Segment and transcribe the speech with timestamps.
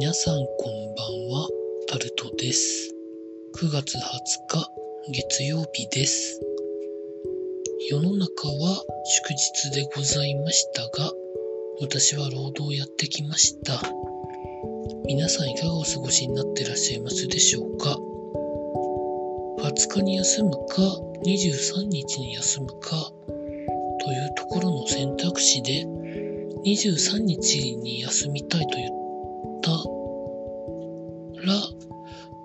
[0.00, 1.48] 皆さんこんばんは、
[1.86, 2.90] タルトです。
[3.58, 4.00] 9月20
[4.48, 4.70] 日、
[5.12, 6.40] 月曜日です。
[7.90, 11.12] 世の中は祝日でございましたが、
[11.82, 13.78] 私は労働をやってきました。
[15.04, 17.98] 皆さんいかがお過ごしになってらっしゃいますでしょうか
[19.68, 20.80] ?20 日に休むか、
[21.26, 23.12] 23日に休むか、
[24.02, 25.84] というところの選択肢で、
[26.64, 29.00] 23日に休みたいと言った
[31.40, 31.54] ら、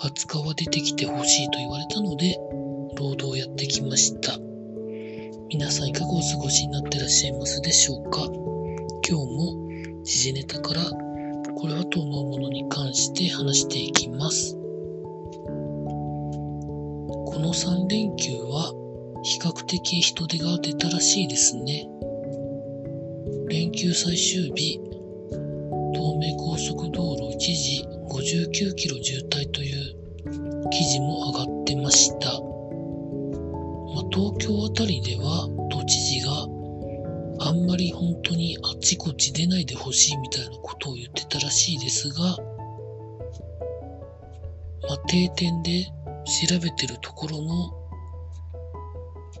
[0.00, 2.36] 20日は出てきてほしいと言われたので、
[2.96, 4.38] 労働をやってきました。
[5.48, 8.22] 皆さんいかがお過ごしになってらっしゃいますでしょうか？
[9.08, 9.54] 今日も
[10.02, 10.82] 時事ネタから
[11.56, 14.54] これはと思うものに関して話していきます。
[14.54, 14.60] こ
[17.38, 18.72] の3連休は
[19.22, 21.86] 比較的人手が出たらしいですね。
[23.48, 24.80] 連休最終日、
[25.92, 32.28] 東名高速道路一時59キロ渋滞という記事も上がってました。
[32.28, 32.34] ま
[34.00, 42.20] あ、東京あたりでは都知事があんまり本当にあちこち出ないでほしいみたいなことを言ってたらしいですが、
[44.88, 45.86] まあ、定点で
[46.48, 47.72] 調べてるところの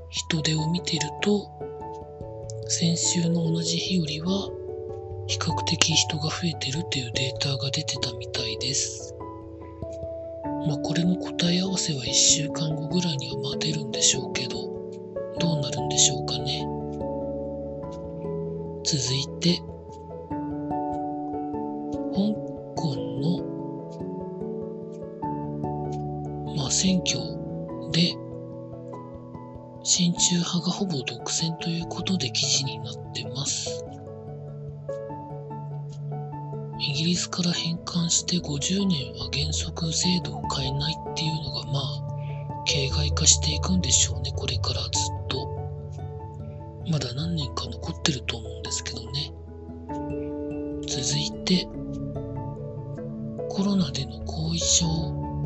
[0.08, 1.46] 人手を見てると、
[2.68, 4.48] 先週の同じ日よりは
[5.32, 9.14] 比較的人が増えてるっていうデータが出てたみたいです。
[10.68, 14.58] まあこれの答え合わせは1週間後ぐらいにはまあ出るんでしょうけど、
[15.40, 16.66] どうなるんでしょうかね。
[18.84, 19.56] 続いて、
[22.12, 22.34] 香
[22.76, 23.40] 港の、
[26.56, 27.18] まあ選挙
[27.90, 28.14] で、
[29.82, 33.91] 親中派がほぼ独占ということで記事になってます。
[37.02, 44.90] ギリスから返還して50年は原則制度を変えないっていうのがまあ、形骸化していくんでしょうね、これからずっ
[45.26, 45.48] と。
[46.88, 49.32] まだ何年か残ってると思うんですけどね。
[50.86, 51.66] 続いて、
[53.48, 54.86] コロナでの後遺症、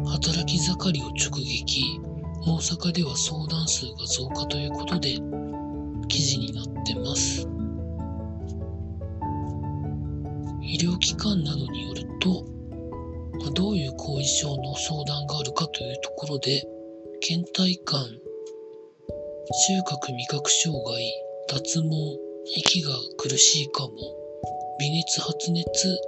[0.05, 1.99] 働き盛りを直撃。
[2.43, 5.17] 大阪では相談数が増加ということで
[6.09, 7.56] 記事になってます。
[10.77, 12.45] 医療機関などによると、
[13.55, 16.69] どういう後遺症の相談があるかというところで、
[17.27, 21.03] 倦怠感、収穫味覚障害、
[21.49, 21.89] 脱毛、
[22.45, 23.95] 息が苦しいかも、
[24.79, 25.99] 微熱発熱、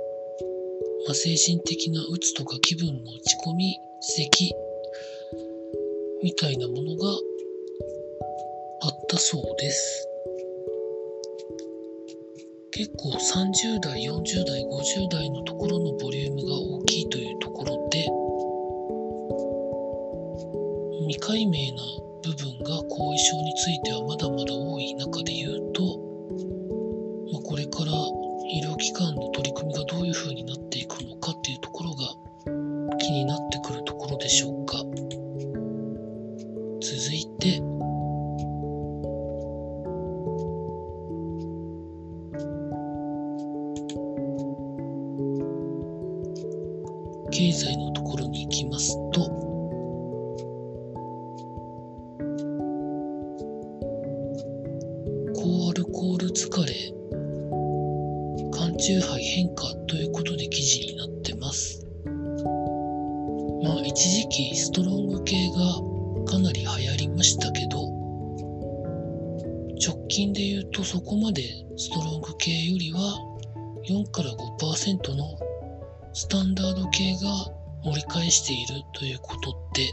[1.07, 4.53] まあ、精神的な鬱とか気分の落ち込み、咳、
[6.23, 7.09] みたいなものが
[8.83, 10.08] あったそうです。
[12.79, 18.07] 結構30代、40代、50代のところのボリュームが大きいというところで、
[21.09, 21.83] 未解明な
[22.23, 25.83] 部分が後遺症についてはまだまだ多い中で言うと、
[27.33, 27.91] まあ、これから
[28.47, 32.07] 医療機関の取り組みがどういう風になっていくのかっていうところが
[32.99, 34.79] 気になってくるところでしょうか。
[47.39, 49.21] 経済のところに行きますと、
[55.37, 56.75] 高アルコール疲れ、
[58.51, 61.87] 缶中杯変化ということで記事になってます。
[63.63, 65.59] まあ一時期ストロング系が
[66.27, 67.87] かなり流行りましたけど、
[69.81, 71.45] 直近で言うとそこまで
[71.77, 73.17] ストロング系よりは
[73.89, 75.39] 4から5%の
[76.13, 77.21] スタンダード系が
[77.85, 79.93] 盛り返しているということって、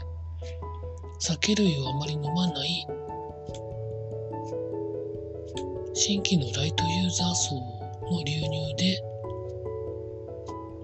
[1.18, 2.86] 酒類をあまり飲まない
[5.94, 9.00] 新規のライトユーザー層の流入で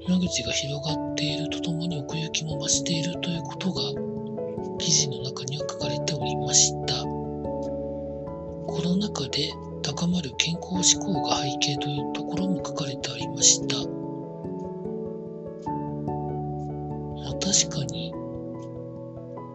[0.09, 3.83] 間口が広がっているとともに奥行きも増しているということが
[4.79, 7.03] 記事の中には書かれておりました。
[7.03, 9.53] コロナ禍で
[9.83, 14.02] 高まる健康志向が背景というところも書かれてありました。
[17.53, 18.15] 確かに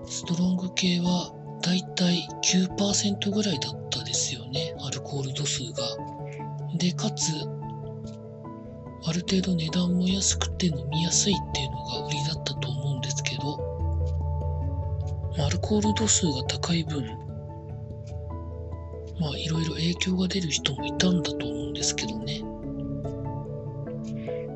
[0.06, 1.34] ストロング系は
[1.64, 5.84] だいたい9%ぐらいだったですよね、アルコール度数が。
[6.78, 7.34] で、かつ、
[9.04, 13.60] ある程度値段も安くて飲みやすいっていうのが売りだったと思うんですけど、
[15.44, 17.04] アルコール度数が高い分、
[19.20, 22.42] まあいろいろ影響が出る人もいたんだと思うんですけどね。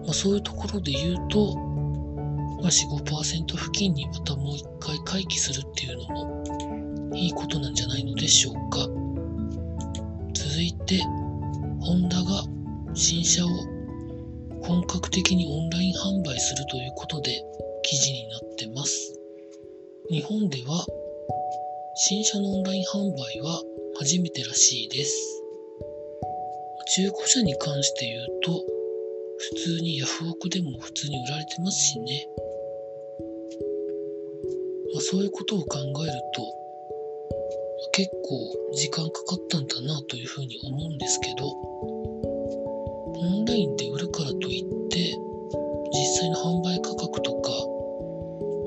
[0.03, 1.70] まあ、そういうところで言うと、
[2.61, 8.87] まあ、4、5%付近にまたもう一回回帰するっていうのもいいことなんじゃないのでしょうか。
[10.33, 10.99] 続いて、
[11.81, 12.43] ホンダが
[12.93, 13.49] 新車を
[14.63, 17.43] 本格的にオンライン販売するということで
[17.83, 19.17] 記事になってます。
[20.09, 20.85] 日本では
[21.95, 23.61] 新車のオンライン販売は
[23.97, 25.43] 初めてらしいです。
[26.95, 28.63] 中古車に関して言うと、
[29.37, 32.27] 普通にヤフオクでも普通に売られてますしね。
[34.93, 36.61] まあ、そういうことを考えると、
[37.93, 45.13] 結構時間かかったんだなというふうに思うんですけど、オンラインで売るからといって、
[45.93, 47.51] 実際の販売価格とか、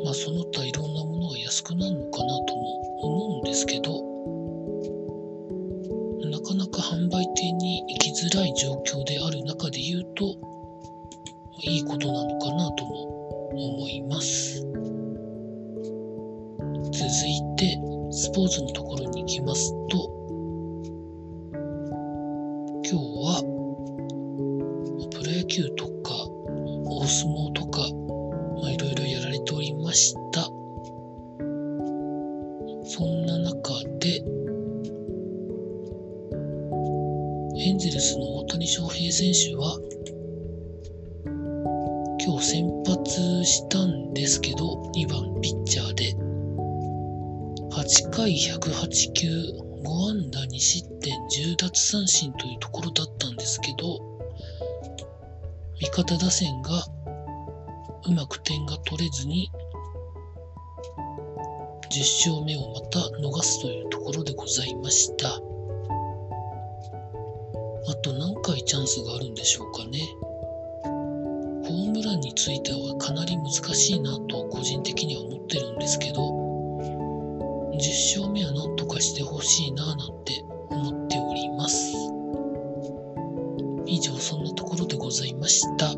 [0.05, 4.03] まあその他いろんなものが安くなるのかなとも思うんですけど、
[6.31, 10.25] なかなか販売店に行きづらい状況である中で言うと、
[11.63, 14.74] いいことなのかなとも思います。
[17.15, 17.79] 続いて、
[18.11, 20.11] スポーツのところに行きますと、
[22.83, 23.41] 今日は、
[25.13, 26.13] プロ野球とか、
[26.85, 27.83] 大相撲とか、
[28.61, 30.43] まあ、いろいろやられておりました。
[32.85, 34.25] そんな中で、
[37.61, 39.79] エンゼルスの大谷翔平選手は、
[42.27, 46.24] 今日先発したんですけど、2番ピッチャーで、
[47.75, 53.99] 8回108球、5安打2失点、10奪三振というところだったんですけど、
[55.81, 56.71] 味方打線が
[58.07, 59.51] うまく点が取れずに、
[61.91, 65.31] 10勝目をまた逃すというところでございました。
[65.31, 65.41] あ
[68.05, 69.99] と何回チャンスがあるんでしょうかね。
[70.85, 76.44] ホームランについてはかなり難しいなと個人的には思ってるんですけど、
[77.85, 81.95] 10勝目はなんとかしてほしいななんて思っております。
[83.85, 85.95] 以上そんなところでございました。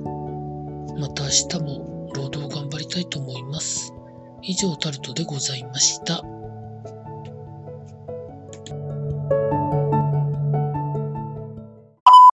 [0.98, 3.92] また明日も労働頑張りたいと思います。
[4.42, 6.24] 以上タルトでございました。